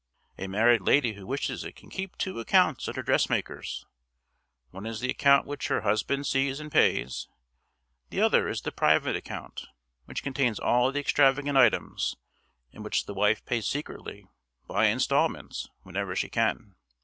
A 0.39 0.47
married 0.47 0.81
lady 0.81 1.13
who 1.13 1.27
wishes 1.27 1.63
it 1.63 1.75
can 1.75 1.91
keep 1.91 2.17
two 2.17 2.39
accounts 2.39 2.87
at 2.89 2.95
her 2.95 3.03
dressmaker's; 3.03 3.85
one 4.71 4.87
is 4.87 4.99
the 4.99 5.11
account 5.11 5.45
which 5.45 5.67
her 5.67 5.81
husband 5.81 6.25
sees 6.25 6.59
and 6.59 6.71
pays; 6.71 7.27
the 8.09 8.19
other 8.19 8.47
is 8.47 8.61
the 8.61 8.71
private 8.71 9.15
account, 9.15 9.67
which 10.05 10.23
contains 10.23 10.59
all 10.59 10.91
the 10.91 10.99
extravagant 10.99 11.55
items, 11.55 12.15
and 12.73 12.83
which 12.83 13.05
the 13.05 13.13
wife 13.13 13.45
pays 13.45 13.67
secretly, 13.67 14.27
by 14.67 14.87
installments, 14.87 15.69
whenever 15.83 16.15
she 16.15 16.29
can. 16.29 16.73